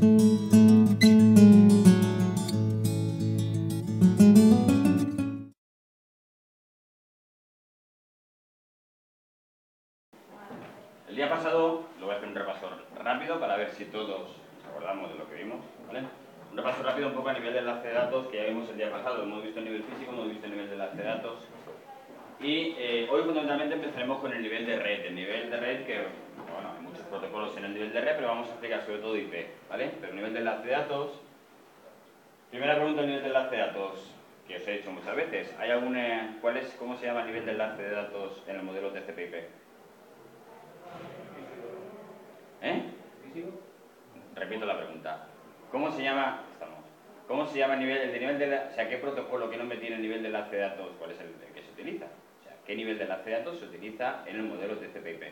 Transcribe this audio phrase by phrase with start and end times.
[0.00, 0.06] El
[11.16, 14.30] día pasado, lo voy a hacer un repaso rápido para ver si todos
[14.70, 16.04] acordamos de lo que vimos, ¿vale?
[16.50, 18.78] Un repaso rápido un poco a nivel de enlace de datos que ya vimos el
[18.78, 19.22] día pasado.
[19.22, 21.40] Hemos visto el nivel físico, hemos visto el nivel de enlace de datos.
[22.40, 25.04] Y eh, hoy fundamentalmente empezaremos con el nivel de red.
[25.04, 26.06] El nivel de red que,
[26.50, 27.99] bueno, hay muchos protocolos en el nivel de
[28.40, 29.90] vamos a explicar sobre todo IP, ¿vale?
[30.00, 31.20] Pero nivel de enlace de datos...
[32.50, 34.14] Primera pregunta, el nivel de enlace de datos,
[34.48, 35.54] que os he hecho muchas veces.
[35.58, 38.62] ¿Hay alguna, cuál es, ¿Cómo se llama el nivel de enlace de datos en el
[38.62, 39.34] modelo TCP/IP?
[42.62, 42.82] ¿Eh?
[44.34, 45.26] Repito la pregunta.
[45.70, 46.40] ¿Cómo se llama?
[46.54, 46.78] Estamos.
[47.28, 49.76] ¿Cómo se llama el nivel, el nivel de la- o sea, qué protocolo que nombre
[49.78, 50.92] tiene el nivel de enlace de datos?
[50.98, 52.06] ¿Cuál es el, el que se utiliza?
[52.06, 55.24] O sea, ¿qué nivel de enlace de datos se utiliza en el modelo TCP/IP?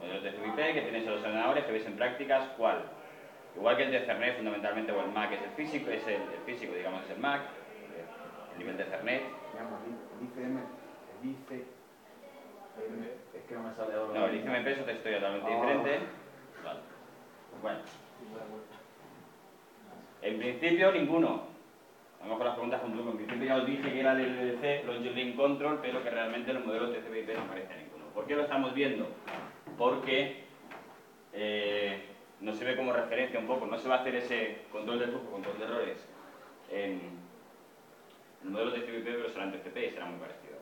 [0.00, 2.82] Modelo TCP/IP que tienes en los ordenadores, que ves en prácticas, ¿cuál?
[3.56, 6.40] Igual que el de Ethernet, fundamentalmente, o el MAC es el físico, es el, el
[6.46, 7.40] físico, digamos, es el MAC,
[8.52, 8.84] el nivel de.
[8.84, 10.58] Se llama el ICM,
[11.22, 11.64] el IC...
[13.34, 14.18] Es que no me sale ahora.
[14.18, 15.56] No, el ICMP es otra historia totalmente Ah.
[15.60, 15.98] diferente.
[16.64, 16.80] Vale.
[17.60, 17.78] Bueno,
[20.22, 21.50] en principio ninguno.
[22.20, 23.10] Vamos con las preguntas con truco.
[23.10, 26.50] En principio ya os dije que era el LDC, Logic Link Control, pero que realmente
[26.50, 28.04] en el modelo TCP/IP no aparece ninguno.
[28.14, 29.08] ¿Por qué lo estamos viendo?
[29.80, 30.34] Porque
[31.32, 32.02] eh,
[32.42, 35.06] no se ve como referencia un poco, no se va a hacer ese control de
[35.06, 36.06] flujo, control de errores
[36.70, 37.00] en
[38.44, 40.58] el modelo TCP/IP, pero será en TCP y será muy parecido.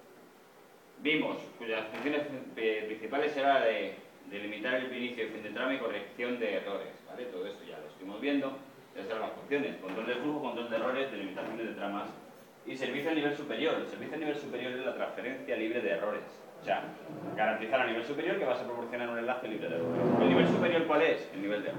[1.01, 3.97] Vimos cuyas funciones principales era la de
[4.31, 7.25] delimitar el inicio y fin de trama y corrección de errores, ¿vale?
[7.25, 8.57] Todo esto ya lo estuvimos viendo.
[8.95, 12.09] Esas eran las funciones, control de flujo, control de errores, delimitaciones de tramas
[12.65, 13.75] y servicio a nivel superior.
[13.81, 16.48] El servicio a nivel superior es la transferencia libre de errores.
[16.61, 16.83] O sea,
[17.37, 20.03] garantizar a nivel superior que vas a proporcionar un enlace libre de errores.
[20.21, 21.31] ¿El nivel superior cuál es?
[21.33, 21.79] El nivel de red.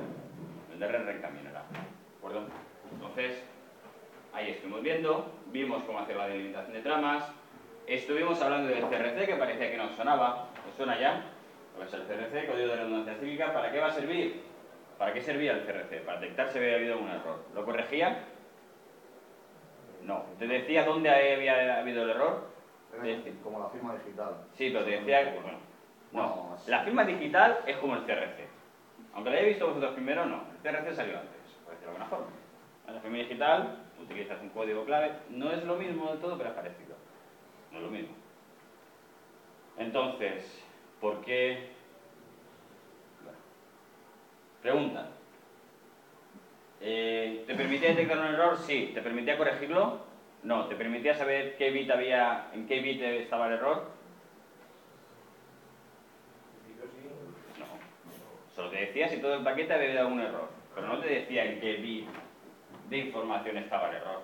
[0.73, 1.63] El de red rectaminará.
[1.71, 2.47] ¿De acuerdo?
[2.91, 3.43] Entonces,
[4.33, 7.31] ahí estuvimos viendo, vimos cómo hacer la delimitación de tramas,
[7.87, 11.23] estuvimos hablando del CRC que parecía que nos sonaba, ¿os suena ya?
[11.75, 14.41] Pues el CRC, Código de Redundancia Cívica, ¿para qué va a servir?
[14.97, 16.01] ¿Para qué servía el CRC?
[16.01, 17.39] Para detectar si había habido algún error.
[17.55, 18.25] ¿Lo corregía?
[20.03, 20.25] No.
[20.37, 22.49] ¿Te decía dónde había habido el error?
[23.43, 24.45] Como la firma digital.
[24.57, 25.57] Sí, pero te decía que, bueno,
[26.11, 26.57] no.
[26.67, 28.47] La firma digital es como el CRC.
[29.13, 30.43] Aunque lo hayáis visto vosotros primero, no.
[30.51, 32.27] El CRC salió antes, por decirlo de alguna forma.
[32.87, 36.55] La firma digital, utilizas un código clave, no es lo mismo del todo, pero es
[36.55, 36.95] parecido.
[37.71, 38.15] No es lo mismo.
[39.77, 40.63] Entonces,
[40.99, 41.69] ¿por qué?
[43.23, 43.37] Bueno.
[44.61, 45.07] Pregunta.
[46.81, 48.57] Eh, ¿Te permitía detectar un error?
[48.57, 48.91] Sí.
[48.93, 50.08] ¿Te permitía corregirlo?
[50.43, 50.67] No.
[50.67, 53.91] ¿Te permitía saber qué bit había, en qué bit estaba el error?
[57.57, 58.55] No.
[58.55, 60.49] Solo te decía si todo el paquete había habido algún error.
[60.73, 62.07] Pero no te decía en qué bit
[62.89, 64.21] de información estaba el error.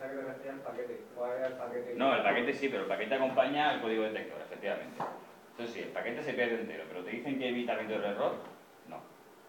[0.00, 1.02] Al paquete.
[1.14, 1.94] ¿Cuál era el paquete?
[1.96, 5.02] No, el paquete sí, pero el paquete acompaña al código detector, efectivamente.
[5.50, 8.36] Entonces sí, el paquete se pierde entero, pero ¿te dicen que evita habido el error?
[8.88, 9.00] No,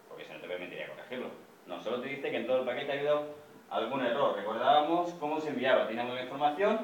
[0.08, 1.30] porque si no te permitiría corregirlo.
[1.68, 3.28] No, solo te dice que en todo el paquete ha habido
[3.70, 4.36] algún error.
[4.36, 5.88] Recordábamos cómo se enviaba.
[5.88, 6.80] Teníamos la información,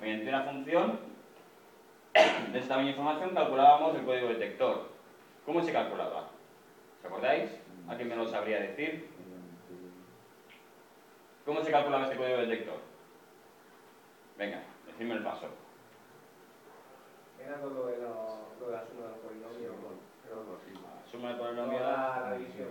[0.00, 0.98] mediante una función
[2.52, 4.88] de esta misma información calculábamos el código detector.
[5.44, 6.28] ¿Cómo se calculaba?
[7.00, 7.50] ¿Os acordáis?
[7.88, 9.10] ¿Alguien me lo sabría decir?
[11.44, 12.78] ¿Cómo se calculaba este código detector?
[14.36, 15.46] Venga, decidme el paso.
[17.40, 19.74] Era todo lo de, lo, lo de la suma del polinomio.
[21.10, 21.82] Suma de Luego polinomios.
[21.82, 22.68] la revisión.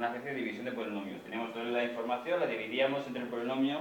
[0.00, 1.22] Una especie de división de polinomios.
[1.24, 3.80] Teníamos toda la información, la dividíamos entre el polinomio,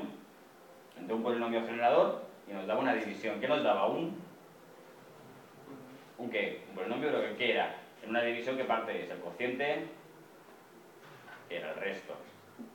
[1.00, 3.40] entre un polinomio generador, y nos daba una división.
[3.40, 3.88] ¿Qué nos daba?
[3.88, 4.18] Un,
[6.18, 6.63] ¿un qué?
[6.72, 7.74] Un polinomio, pero ¿qué era?
[8.03, 9.85] En una división que parte es el cociente,
[11.47, 12.18] que era el resto.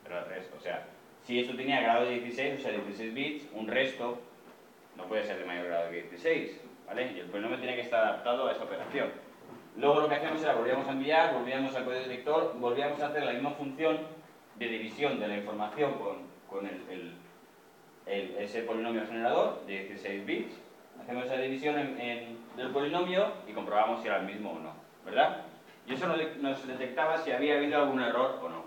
[0.06, 0.56] Era el resto.
[0.56, 0.86] O sea,
[1.24, 4.22] si esto tenía grado de 16, o sea, 16 bits, un resto
[4.96, 7.12] no puede ser de mayor grado de 16, ¿vale?
[7.14, 9.10] Y el polinomio tiene que estar adaptado a esa operación.
[9.76, 13.24] Luego lo que hacíamos era volvíamos a enviar, volvíamos al código detector, volvíamos a hacer
[13.24, 13.98] la misma función
[14.56, 16.18] de división de la información con,
[16.48, 17.16] con el, el-
[18.06, 20.54] el- ese polinomio generador de 16 bits.
[21.02, 24.72] Hacemos esa división en- en- del polinomio y comprobamos si era el mismo o no,
[25.04, 25.42] ¿verdad?
[25.86, 28.64] Y eso nos detectaba si había habido algún error o no.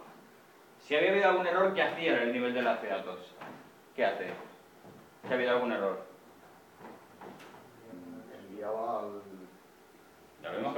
[0.80, 3.34] Si había habido algún error, ¿qué hacía en el nivel de enlace de datos?
[3.96, 4.26] ¿Qué hace?
[5.26, 6.07] Si ha habido algún error.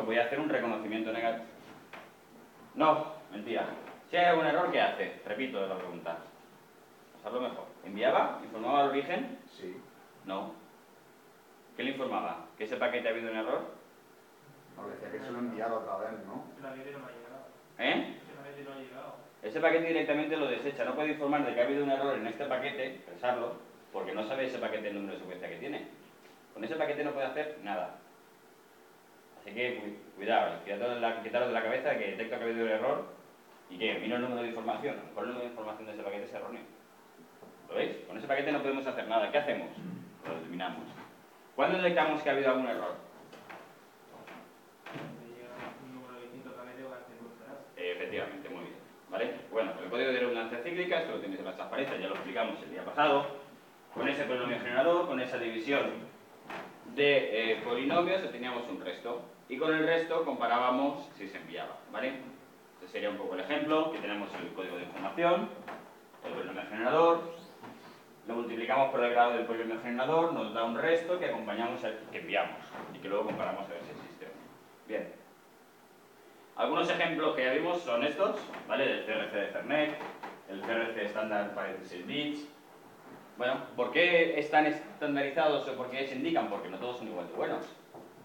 [0.10, 1.46] Que podía hacer un reconocimiento negativo.
[2.74, 3.68] No, mentira.
[4.10, 5.22] Si hay algún error, ¿qué hace?
[5.24, 6.18] Repito la pregunta.
[7.14, 7.66] Pasarlo mejor.
[7.86, 8.40] ¿Enviaba?
[8.44, 9.38] ¿Informaba al origen?
[9.52, 9.80] Sí.
[10.26, 10.56] No.
[11.78, 12.48] ¿Qué le informaba?
[12.58, 13.62] ¿Que ese paquete ha habido un error?
[14.76, 16.46] No Parecía que se lo enviara otra vez, ¿no?
[16.58, 17.46] El paquete no ha llegado.
[17.78, 18.18] ¿Eh?
[18.24, 19.16] Ese paquete no ha llegado.
[19.44, 20.86] Ese paquete directamente lo desecha.
[20.86, 23.58] No puede informar de que ha habido un error en este paquete, pensarlo,
[23.94, 25.88] porque no sabe ese paquete el número de secuencia que tiene.
[26.56, 27.99] Con ese paquete no puede hacer nada.
[29.50, 32.66] Así que cu- cuidado, quitaros de la, de la cabeza que detecta que ha habido
[32.66, 33.04] un error
[33.68, 34.96] y que mira el número de información.
[34.96, 36.62] A lo mejor el número de información de ese paquete es erróneo.
[37.68, 37.98] ¿Lo veis?
[38.08, 39.32] Con ese paquete no podemos hacer nada.
[39.32, 39.70] ¿Qué hacemos?
[40.28, 40.86] Lo eliminamos.
[41.56, 42.94] ¿Cuándo detectamos que ha habido algún error?
[47.76, 48.76] Efectivamente, muy bien.
[49.10, 49.34] ¿Vale?
[49.52, 52.62] Bueno, el código de redundancia cíclica, esto lo tenéis en las transparencias, ya lo explicamos
[52.62, 53.26] el día pasado.
[53.96, 55.90] Con ese polinomio generador, con esa división
[56.94, 59.24] de eh, polinomios, teníamos un resto.
[59.50, 61.78] Y con el resto comparábamos si se enviaba.
[61.92, 62.14] ¿Vale?
[62.76, 65.50] Este sería un poco el ejemplo, que tenemos el código de información,
[66.24, 67.22] el polinomio generador,
[68.28, 71.98] lo multiplicamos por el grado del polinomio generador, nos da un resto que acompañamos al
[72.12, 72.60] que enviamos
[72.94, 74.28] y que luego comparamos a ver si existe.
[74.88, 75.12] Bien.
[76.56, 78.38] Algunos ejemplos que ya vimos son estos,
[78.68, 79.00] ¿vale?
[79.00, 79.98] El CRC de Fernet,
[80.48, 82.48] el CRC estándar para 16 bits.
[83.38, 86.50] Bueno, ¿por qué están estandarizados o por qué se indican?
[86.50, 87.66] Porque no todos son igual de buenos.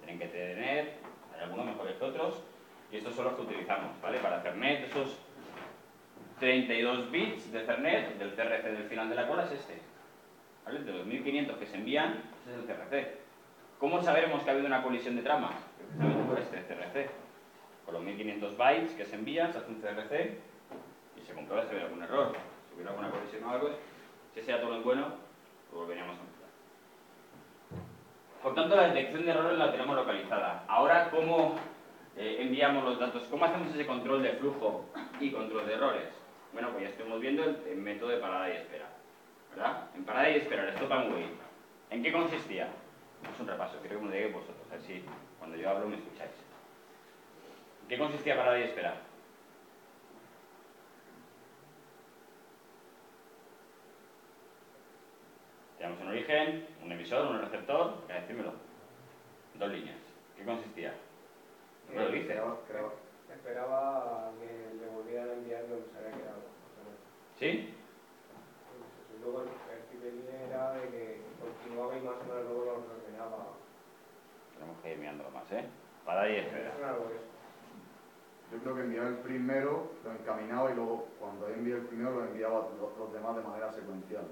[0.00, 0.94] Tienen que tener,
[1.34, 2.42] hay algunos mejores que otros,
[2.90, 4.18] y estos son los que utilizamos, ¿vale?
[4.18, 5.18] Para Fernet, esos
[6.40, 9.80] 32 bits de Fernet, del CRC del final de la cola es este.
[10.64, 10.80] ¿Vale?
[10.80, 13.18] De los 1500 que se envían, ese es el CRC.
[13.78, 15.54] ¿Cómo sabremos que ha habido una colisión de tramas?
[15.76, 17.10] Precisamente por este CRC.
[17.84, 20.38] Con los 1500 bytes que se envían, se hace un CRC
[21.16, 22.32] y se comprueba si hubiera algún error.
[22.68, 23.70] Si hubiera alguna colisión o algo,
[24.34, 25.08] si sea todo en bueno,
[25.72, 26.33] lo volveríamos a.
[28.44, 30.66] Por tanto, la detección de errores la tenemos localizada.
[30.68, 31.56] Ahora, ¿cómo
[32.14, 33.22] eh, enviamos los datos?
[33.30, 34.84] ¿Cómo hacemos ese control de flujo
[35.18, 36.08] y control de errores?
[36.52, 38.84] Bueno, pues ya estuvimos viendo el, método de parada y espera.
[39.48, 39.88] ¿Verdad?
[39.96, 41.30] En parada y espera, el stop and wait.
[41.88, 42.68] ¿En qué consistía?
[43.32, 45.02] Es un repaso, quiero que me lo digáis vosotros, a ver si
[45.38, 46.32] cuando yo hablo me escucháis.
[47.80, 48.94] ¿En qué consistía parada y espera?
[56.14, 58.52] Origen, un emisor, un receptor, decímelo.
[59.58, 59.98] Dos líneas.
[60.36, 60.94] ¿Qué consistía?
[61.88, 62.40] No me lo dice.
[63.34, 66.42] Esperaba que le volvieran a enviar donde se había quedado.
[67.38, 67.74] ¿Sí?
[69.22, 73.46] luego el que era de que continuaba y más o menos luego lo ordenaba.
[74.54, 75.64] Tenemos que ir mirándolo más, ¿eh?
[76.04, 76.72] Parada y espera.
[78.52, 82.24] Yo creo que enviaba el primero, lo encaminaba y luego cuando envié el primero lo
[82.26, 84.26] enviaba a los, los demás de manera secuencial.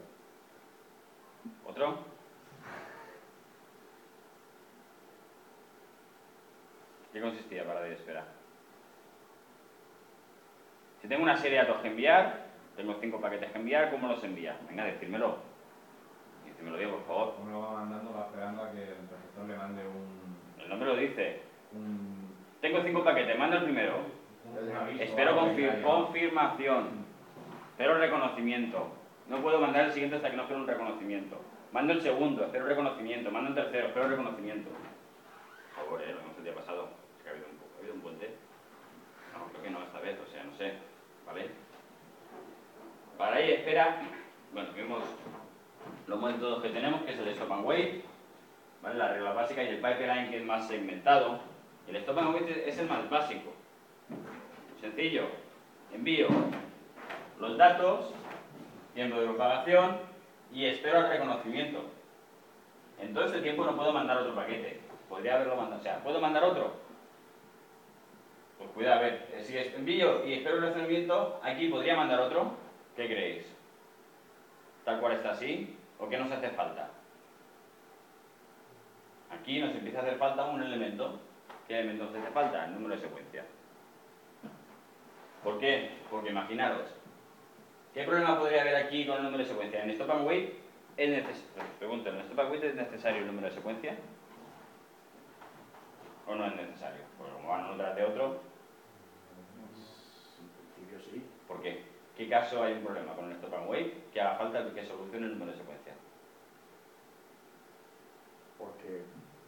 [7.12, 8.25] ¿Qué consistía y espera?
[11.00, 12.46] Si tengo una serie de datos que enviar,
[12.76, 14.56] tengo cinco paquetes que enviar, ¿cómo los envía?
[14.69, 15.37] Venga, decírmelo.
[16.46, 17.34] Decírmelo bien, por favor.
[17.43, 20.96] Uno va mandando, va esperando a que el receptor le mande un, El nombre lo
[20.96, 21.43] dice.
[21.73, 23.96] un, Tengo cinco paquetes, mando el primero.
[24.81, 25.02] aviso.
[25.02, 27.05] Espero confir- confirmación.
[27.73, 28.87] Espero reconocimiento.
[29.29, 31.40] No puedo mandar el siguiente hasta que no espero un reconocimiento.
[31.73, 33.31] Mando el segundo, espero reconocimiento.
[33.31, 34.71] Mando el tercero, espero reconocimiento.
[35.75, 36.91] Por favor, eh, lo vimos el día pasado.
[37.17, 38.37] Es que ha habido un, ha habido un puente.
[39.33, 40.75] No, creo que no esta vez, o sea, no sé.
[41.27, 41.49] ¿Vale?
[43.17, 44.03] Para ahí espera.
[44.53, 45.03] Bueno, vimos
[46.07, 48.05] los métodos que tenemos, que es el stop and wait.
[48.83, 48.99] ¿Vale?
[48.99, 51.41] La regla básica y el pipeline que es más segmentado.
[51.89, 53.51] El stop and wait es el más básico.
[54.79, 55.25] Sencillo.
[55.91, 56.29] Envío
[57.39, 58.13] los datos,
[58.94, 60.12] tiempo de propagación
[60.53, 61.85] y espero el reconocimiento.
[63.01, 64.81] En todo ese tiempo no puedo mandar otro paquete.
[65.09, 65.81] Podría haberlo mandado.
[65.81, 66.75] O sea, ¿puedo mandar otro?
[68.59, 69.29] Pues cuidado, a ver.
[69.32, 72.55] eh, Si envío y espero el reconocimiento, aquí podría mandar otro.
[72.97, 73.47] ¿Qué creéis?
[74.85, 75.77] ¿Tal cual está así?
[75.99, 76.91] ¿O qué nos hace falta?
[79.31, 81.19] Aquí nos empieza a hacer falta un elemento.
[81.67, 82.67] ¿Qué elemento nos hace falta?
[82.67, 83.44] El número de secuencia.
[85.43, 85.91] ¿Por qué?
[86.11, 86.94] Porque imaginaros,
[87.94, 89.82] ¿qué problema podría haber aquí con el número de secuencia?
[89.82, 90.55] En Stop and Wait
[90.96, 91.43] es necesario.
[91.56, 93.96] Os pregunto, ¿en Stop and Wait es necesario el número de secuencia?
[96.27, 97.03] ¿O no es necesario?
[97.19, 98.41] Porque como van uno tras de otro,
[100.41, 101.25] En principio sí.
[101.46, 101.84] ¿por qué?
[102.17, 105.27] ¿Qué caso hay un problema con el Stop and Wait que haga falta que solucione
[105.27, 105.94] el número de secuencia?
[108.58, 109.03] Porque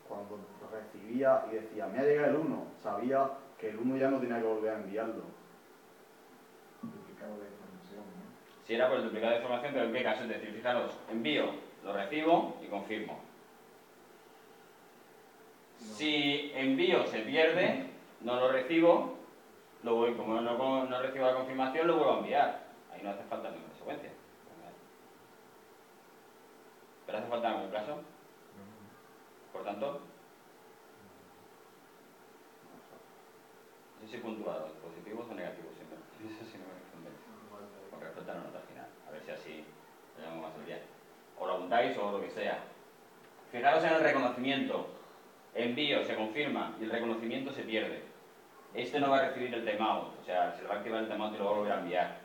[0.08, 0.38] cuando
[0.72, 4.38] recibía y decía, me ha llegado el 1, sabía que el 1 ya no tenía
[4.38, 5.22] que volver a enviarlo.
[6.82, 7.63] Duplicado de.
[8.66, 10.23] Si era por el duplicado de información, pero ¿en qué caso?
[10.23, 11.50] Es decir, fijaros, envío,
[11.85, 13.21] lo recibo y confirmo.
[15.78, 17.90] Si envío se pierde,
[18.23, 19.18] no lo recibo,
[19.83, 22.64] lo voy, como no, no recibo la confirmación, lo vuelvo a enviar.
[22.90, 24.11] Ahí no hace falta ninguna secuencia.
[27.04, 28.00] ¿Pero hace falta algún caso?
[29.52, 30.00] Por tanto,
[34.04, 35.97] Sí, sí, puntuado, positivos o negativos siempre.
[36.21, 36.93] Eso sí no me
[38.14, 38.87] falta la nota final.
[39.09, 39.64] A ver si así
[40.18, 40.80] le más al día.
[41.38, 42.59] O lo apuntáis o lo que sea.
[43.50, 44.88] Fijaros en el reconocimiento.
[45.54, 48.02] Envío, se confirma y el reconocimiento se pierde.
[48.75, 51.09] Este no va a recibir el timeout, o sea, se le va a activar el
[51.09, 52.18] timeout y lo va a volver a enviar.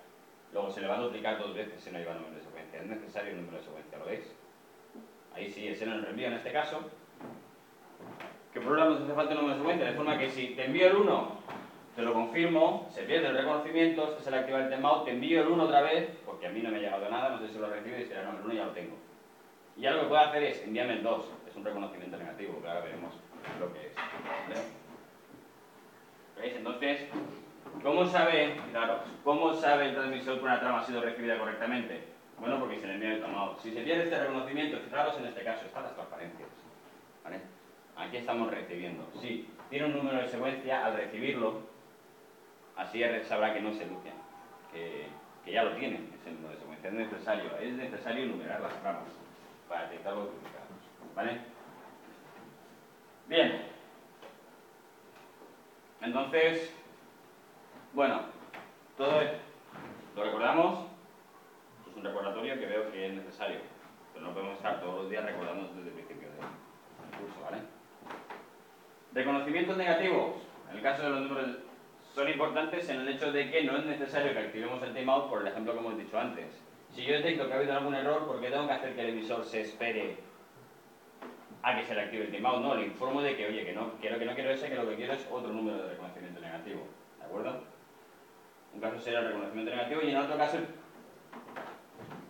[0.51, 2.79] Luego se le va a duplicar dos veces si no lleva número de secuencia.
[2.79, 4.35] Es necesario el número de secuencia, ¿lo veis?
[5.35, 6.89] Ahí sí, es en el reenvío en este caso.
[8.51, 9.85] ¿Qué problema nos hace falta el número de secuencia?
[9.91, 11.37] De forma que si te envío el 1,
[11.99, 15.49] te lo confirmo, se pierde el reconocimiento, se le activa el timeout, te envío el
[15.49, 17.67] 1 otra vez, porque a mí no me ha llegado nada, no sé si lo
[17.67, 18.95] recibo y dirá, no, el 1 ya lo tengo.
[19.75, 22.67] Y ya lo que puedo hacer es enviarme el 2, es un reconocimiento negativo, que
[22.69, 23.13] ahora veremos
[23.59, 23.93] lo que es.
[26.39, 26.55] ¿Veis?
[26.55, 27.09] Entonces,
[27.83, 32.01] ¿cómo sabe, fijaros, cómo sabe el transmisor que una trama ha sido recibida correctamente?
[32.39, 33.59] Bueno, porque se le envía el timeout.
[33.59, 36.47] Si se pierde este reconocimiento, fijaros en este caso, están las transparencias.
[37.25, 37.41] ¿vale?
[37.97, 39.05] Aquí estamos recibiendo.
[39.19, 41.68] Si tiene un número de secuencia, al recibirlo,
[42.79, 44.11] así sabrá que no se luce,
[44.71, 45.09] que,
[45.51, 46.89] ya lo tiene, ese número de secuencia.
[46.89, 49.03] Es necesario, es necesario enumerar las tramas
[49.67, 50.67] para detectar los duplicados.
[51.15, 51.41] ¿Vale?
[53.27, 53.65] Bien.
[56.01, 56.71] Entonces,
[57.93, 58.21] bueno,
[58.97, 59.31] todo es-
[60.15, 60.85] lo recordamos.
[61.79, 63.59] Esto es un recordatorio que veo que es necesario,
[64.13, 67.63] pero no podemos estar todos los días recordando desde el principio del curso, ¿vale?
[69.13, 70.35] Reconocimientos negativos.
[70.69, 71.68] En el caso de los números
[72.19, 75.41] son importantes en el hecho de que no es necesario que activemos el timeout por
[75.41, 76.61] el ejemplo que hemos dicho antes.
[76.93, 79.09] Si yo detecto que ha habido algún error, ¿por qué tengo que hacer que el
[79.11, 80.17] emisor se espere
[81.63, 82.61] a que se le active el timeout?
[82.61, 84.89] No, le informo de que, oye, que no quiero que no quiero ese, que lo
[84.89, 86.87] que quiero es otro número de reconocimiento negativo.
[87.19, 87.63] ¿De acuerdo?
[88.73, 90.57] Un caso sería el reconocimiento negativo y en otro caso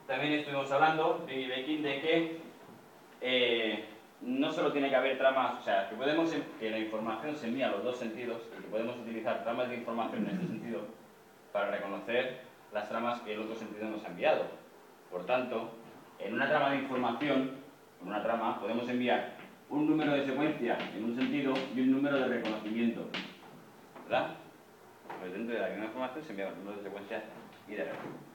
[0.06, 2.42] también estuvimos hablando, Big y Becky, de que
[3.22, 3.86] eh,
[4.22, 7.68] no solo tiene que haber tramas, o sea, que podemos que la información se envía
[7.68, 10.82] a los dos sentidos y que podemos utilizar tramas de información en este sentido
[11.54, 12.42] para reconocer
[12.74, 14.44] las tramas que el otro sentido nos ha enviado.
[15.10, 15.72] Por tanto,
[16.20, 17.52] en una trama de información,
[18.02, 19.38] en una trama, podemos enviar
[19.70, 23.08] un número de secuencia en un sentido y un número de reconocimiento.
[24.04, 24.36] ¿Verdad?
[25.24, 27.24] Dentro de la misma información se envía un número de secuencia
[27.68, 28.30] y de reconocimiento.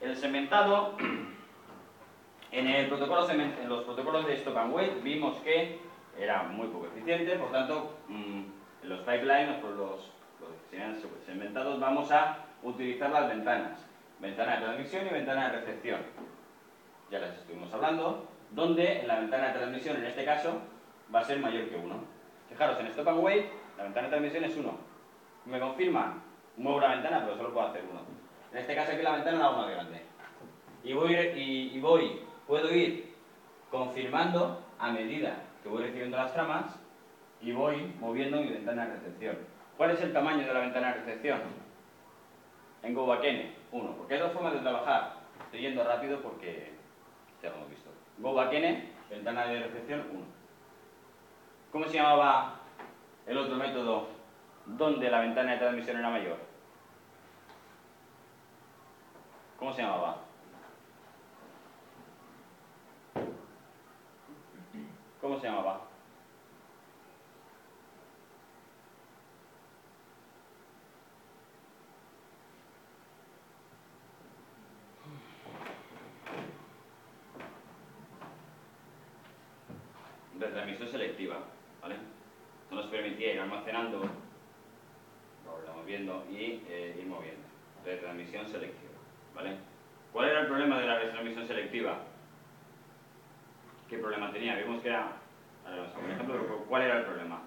[0.00, 0.96] El segmentado
[2.54, 2.88] en,
[3.68, 5.78] los protocolos de Stop and Wait vimos que
[6.18, 8.42] era muy poco eficiente, por tanto, mm,
[8.82, 10.96] en los pipelines, los, los que serían
[11.26, 13.84] segmentados, vamos a utilizar las ventanas.
[14.20, 16.00] Ventana de transmisión y ventana de recepción.
[17.10, 20.60] Ya las estuvimos hablando, donde en la ventana de transmisión, en este caso,
[21.12, 21.94] va a ser mayor que 1.
[22.48, 23.46] Fijaros, en Stop and Wait,
[23.76, 24.78] la ventana de transmisión es 1.
[25.46, 26.22] Me confirman,
[26.56, 28.00] muevo la ventana, pero solo puedo hacer 1.
[28.52, 30.02] En este caso aquí la ventana la hago más grande.
[30.84, 33.14] Y voy, y, y voy, puedo ir
[33.70, 36.78] confirmando a medida que voy recibiendo las tramas
[37.40, 39.38] y voy moviendo mi ventana de recepción.
[39.76, 41.40] ¿Cuál es el tamaño de la ventana de recepción?
[42.82, 43.96] En GoBackN, 1.
[43.96, 45.14] Porque hay dos formas de trabajar.
[45.46, 46.72] Estoy yendo rápido porque
[47.42, 47.90] ya lo hemos visto.
[48.18, 50.20] GoBackN, ventana de recepción, 1.
[51.72, 52.60] ¿Cómo se llamaba
[53.26, 54.08] el otro método
[54.66, 56.38] donde la ventana de transmisión era mayor?
[59.58, 60.23] ¿Cómo se llamaba?
[65.24, 65.80] ¿Cómo se llamaba?
[80.38, 81.38] Retransmisión selectiva,
[81.80, 81.94] ¿vale?
[82.64, 84.00] Esto nos permitía ir almacenando,
[85.46, 87.46] lo estamos viendo, y eh, ir moviendo.
[87.82, 88.92] Retransmisión selectiva,
[89.34, 89.56] ¿vale?
[90.12, 92.13] ¿Cuál era el problema de la retransmisión selectiva?
[93.94, 94.56] ¿Qué problema tenía?
[94.56, 95.12] Vimos que era,
[95.64, 97.42] a ver, vamos a un ejemplo, ¿cuál era el problema?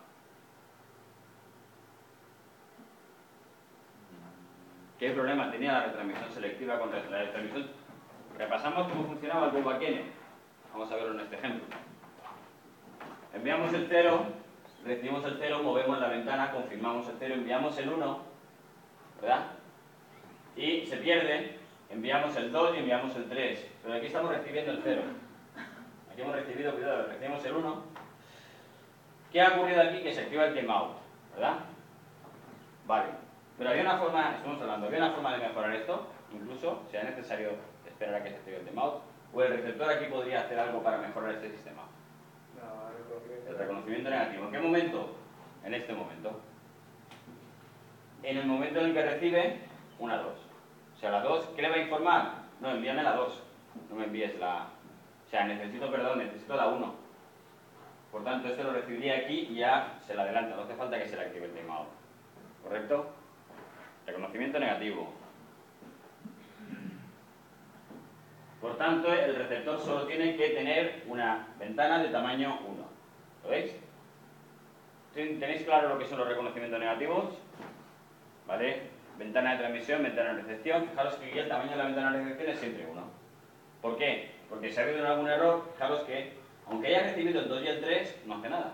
[4.98, 7.70] ¿Qué problema tenía la retransmisión selectiva con la retransmisión?
[8.38, 10.04] Repasamos cómo funcionaba el Bulbaquene.
[10.72, 11.66] Vamos a verlo en este ejemplo.
[13.34, 14.26] Enviamos el 0,
[14.86, 18.20] recibimos el 0, movemos la ventana, confirmamos el 0, enviamos el 1,
[19.20, 19.48] ¿verdad?
[20.56, 23.70] Y se pierde, enviamos el 2 y enviamos el 3.
[23.84, 25.02] Pero aquí estamos recibiendo el 0.
[26.18, 27.84] Aquí hemos recibido, cuidado, recibimos el 1.
[29.32, 30.02] ¿Qué ha ocurrido aquí?
[30.02, 30.98] Que se activa el timeout,
[31.36, 31.60] ¿verdad?
[32.88, 33.10] Vale.
[33.56, 37.04] Pero había una forma, estamos hablando, había una forma de mejorar esto, incluso, si es
[37.04, 37.52] necesario
[37.86, 40.98] esperar a que se active el timeout, o el receptor aquí podría hacer algo para
[40.98, 41.84] mejorar este sistema.
[42.56, 43.52] No, el reconocimiento.
[43.52, 44.46] El reconocimiento negativo.
[44.46, 45.16] ¿En qué momento?
[45.66, 46.42] En este momento.
[48.24, 49.60] En el momento en el que recibe
[50.00, 50.34] una 2.
[50.96, 52.32] O sea, la 2, ¿qué le va a informar?
[52.60, 53.44] No, envíame la 2.
[53.92, 54.70] No me envíes la...
[55.28, 56.96] O sea, necesito, perdón, necesito la 1.
[58.12, 60.56] Por tanto, este lo recibiría aquí y ya se la adelanta.
[60.56, 61.88] No hace falta que se le active el timeout.
[62.64, 63.08] ¿correcto?
[64.06, 65.14] Reconocimiento negativo.
[68.62, 72.86] Por tanto, el receptor solo tiene que tener una ventana de tamaño 1.
[73.44, 73.76] ¿Lo veis?
[75.14, 77.38] ¿Tenéis claro lo que son los reconocimientos negativos?
[78.46, 78.82] ¿Vale?
[79.18, 80.88] Ventana de transmisión, ventana de recepción.
[80.90, 83.02] Fijaros que aquí el tamaño de la ventana de recepción es siempre 1.
[83.82, 84.37] ¿Por qué?
[84.50, 86.34] Porque si ha habido algún error, fijaros que,
[86.68, 88.74] aunque haya recibido el 2 y el 3, no hace nada.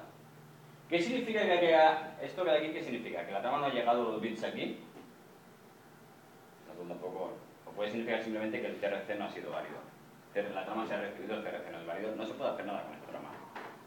[0.89, 3.25] ¿Qué significa que haya, esto que de aquí, qué significa?
[3.25, 4.80] ¿Que la trama no ha llegado los bits aquí?
[6.68, 7.34] No, tampoco,
[7.65, 9.77] o puede significar simplemente que el CRC no ha sido válido.
[10.53, 12.15] La trama se ha recibido, el CRC no es válido.
[12.15, 13.30] No se puede hacer nada con esta trama.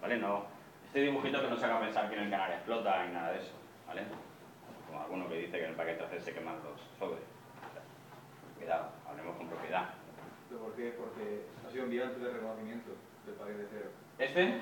[0.00, 0.16] ¿Vale?
[0.16, 0.46] No,
[0.84, 3.38] este dibujito que no se haga pensar que en el canal explota y nada de
[3.38, 3.52] eso.
[3.86, 4.02] ¿Vale?
[4.86, 7.22] Como alguno que dice que en el paquete AC se queman los sobres.
[8.56, 9.90] Cuidado, hablemos con propiedad.
[10.48, 10.94] ¿Por qué?
[10.96, 12.90] Porque ha sido enviado antes de reconocimiento
[13.26, 13.90] del paquete cero.
[14.18, 14.60] ¿Este?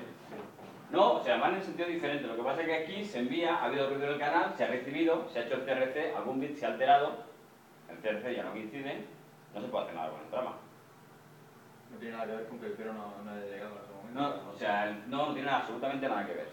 [0.91, 2.27] No, o sea, van en sentido diferente.
[2.27, 4.63] Lo que pasa es que aquí se envía, ha habido ruido en el canal, se
[4.63, 7.23] ha recibido, se ha hecho el CRC, algún bit se ha alterado,
[7.89, 9.05] el CRC ya no coincide,
[9.53, 10.57] no se puede hacer nada con el trama.
[11.91, 13.93] No tiene nada que ver con que el cero no, no haya llegado a ese
[13.93, 14.19] momento.
[14.19, 16.49] No, o sea, no, no tiene absolutamente nada que ver.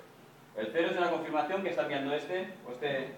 [0.56, 3.16] El cero es una confirmación que está enviando este o este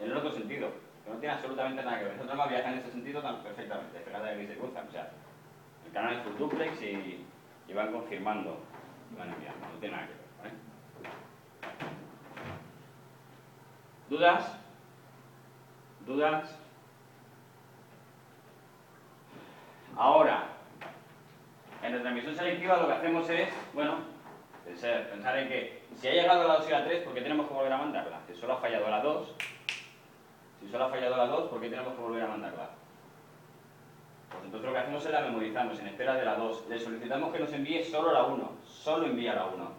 [0.00, 0.70] en el otro sentido,
[1.04, 2.14] que no tiene absolutamente nada que ver.
[2.14, 5.10] Esta trama viaja en ese sentido tan perfectamente, fíjate que se cruzan, o sea,
[5.94, 7.26] es full duplex y,
[7.74, 8.58] van confirmando,
[9.12, 10.22] y van enviando, no tiene nada que ver.
[10.38, 10.52] ¿vale?
[14.08, 14.58] ¿Dudas?
[16.06, 16.56] ¿Dudas?
[19.96, 20.48] Ahora,
[21.82, 23.98] en retransmisión selectiva lo que hacemos es, bueno,
[24.64, 27.46] pensar, en que si ha llegado a la 2 y la 3, ¿por qué tenemos
[27.46, 28.20] que volver a mandarla?
[28.26, 29.34] Si solo ha fallado a la 2,
[30.60, 32.79] si solo ha fallado la 2, ¿por qué tenemos que volver a mandarla?
[34.44, 36.68] Entonces lo que hacemos es la memorizamos en espera de la 2.
[36.68, 39.72] Le solicitamos que nos envíe solo la 1, solo envía la 1.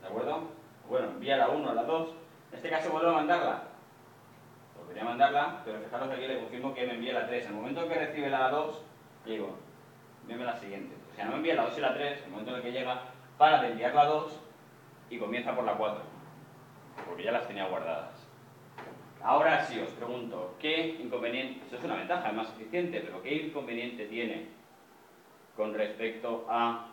[0.00, 0.48] ¿De acuerdo?
[0.88, 2.08] Bueno, envía la 1 a la 2.
[2.50, 3.62] En este caso vuelvo a mandarla.
[4.78, 7.44] Volvería a mandarla, pero fijaros que aquí le confirmo que me envíe la 3.
[7.44, 8.82] En el momento en que recibe la 2,
[9.26, 9.56] digo,
[10.22, 10.94] envíame la siguiente.
[11.12, 12.62] O sea, no me envía la 2 y la 3, en el momento en el
[12.62, 13.02] que llega,
[13.36, 14.40] para de enviar la 2
[15.10, 16.00] y comienza por la 4.
[17.06, 18.17] Porque ya las tenía guardadas.
[19.22, 23.34] Ahora sí os pregunto, ¿qué inconveniente, eso es una ventaja, es más eficiente, pero qué
[23.34, 24.46] inconveniente tiene
[25.56, 26.92] con respecto a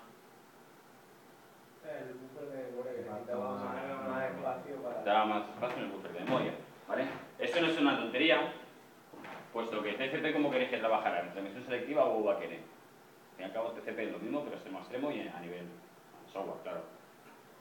[1.83, 3.51] El buffer de memoria que necesitaba
[4.07, 5.03] más, espacio para...
[5.03, 6.51] da más espacio en el buffer de memoria,
[6.87, 7.05] ¿vale?
[7.37, 8.53] Esto no es una tontería,
[9.53, 12.41] puesto que TCP como queréis que trabajara, en transmisión selectiva o UAQN.
[12.41, 12.59] Al fin
[13.39, 15.67] y al cabo TCP es lo mismo, pero extremo a extremo y a nivel
[16.33, 16.81] software, claro.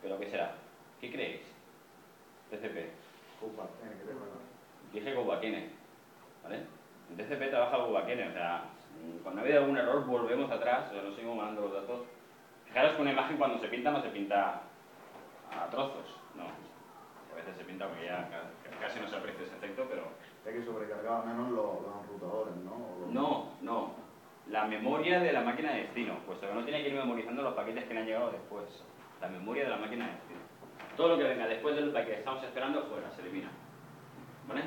[0.01, 0.55] ¿Pero qué será?
[1.01, 1.43] ¿Qué creéis?
[2.51, 2.89] TCP.
[4.95, 5.71] Dije Gobakene,
[6.43, 6.67] ¿vale?
[7.11, 8.65] En TCP trabaja Gobakene, o sea,
[9.23, 12.07] cuando ha habido algún error volvemos atrás, o sea, no seguimos mandando los datos.
[12.67, 14.63] Fijaros que una imagen cuando se pinta no se pinta
[15.51, 16.45] a trozos, no.
[16.45, 20.03] A veces se pinta porque ya ca- casi no se aprecia ese efecto, pero...
[20.47, 22.97] Hay que sobrecargar al menos los, los enrutadores, ¿no?
[23.01, 23.95] Los- No, no.
[24.51, 27.55] La memoria de la máquina de destino, puesto que no tiene que ir memorizando los
[27.55, 28.65] paquetes que le han llegado después.
[29.23, 30.41] La memoria de la máquina de destino.
[30.99, 33.49] Todo lo que venga después del paquete que estamos esperando, fuera, se elimina.
[34.47, 34.63] ¿Vale?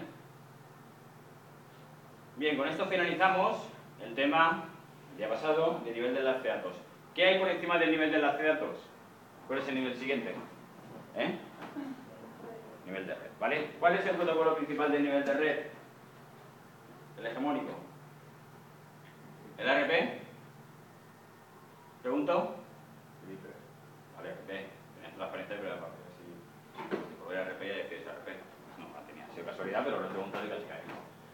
[2.47, 3.57] Bien, con esto finalizamos
[4.01, 4.69] el tema,
[5.11, 6.77] el día pasado, de nivel de enlace de datos.
[7.13, 8.77] ¿Qué hay por encima del nivel de enlace de datos?
[9.47, 10.33] ¿Cuál es el nivel siguiente?
[11.17, 11.37] ¿Eh?
[12.85, 13.71] Nivel de red, ¿vale?
[13.81, 15.65] ¿Cuál es el protocolo principal del nivel de red?
[17.19, 17.73] El hegemónico.
[19.57, 19.91] ¿El ARP?
[22.01, 22.55] ¿Pregunto?
[24.15, 24.47] Vale, RP.
[24.47, 28.29] Tenías transparencia, pero para ver si, si ARP ya decís ARP.
[28.79, 30.79] No, no tenía sido casualidad, pero lo he preguntado y casi cae.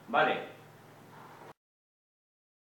[0.07, 0.62] Vale.